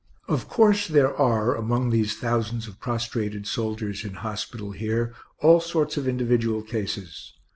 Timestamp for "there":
0.87-1.15